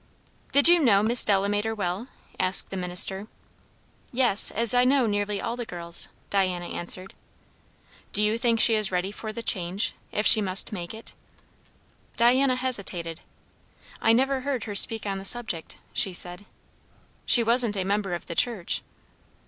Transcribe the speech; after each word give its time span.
"Did 0.51 0.67
you 0.67 0.79
know 0.79 1.03
Miss 1.03 1.23
Delamater 1.23 1.75
well?" 1.75 2.07
asked 2.39 2.71
the 2.71 2.75
minister. 2.75 3.27
"Yes 4.11 4.49
as 4.49 4.73
I 4.73 4.83
know 4.83 5.05
nearly 5.05 5.39
all 5.39 5.55
the 5.55 5.63
girls," 5.63 6.07
Diana 6.31 6.65
answered. 6.69 7.13
"Do 8.11 8.23
you 8.23 8.39
think 8.39 8.59
she 8.59 8.73
is 8.73 8.91
ready 8.91 9.11
for 9.11 9.31
the 9.31 9.43
change 9.43 9.93
if 10.11 10.25
she 10.25 10.41
must 10.41 10.71
make 10.71 10.95
it?" 10.95 11.13
Diana 12.17 12.55
hesitated. 12.55 13.21
"I 14.01 14.11
never 14.11 14.41
heard 14.41 14.63
her 14.63 14.73
speak 14.73 15.05
on 15.05 15.19
the 15.19 15.23
subject," 15.23 15.77
she 15.93 16.13
said. 16.13 16.47
"She 17.27 17.43
wasn't 17.43 17.77
a 17.77 17.83
member 17.83 18.15
of 18.15 18.25
the 18.25 18.33
church." 18.33 18.81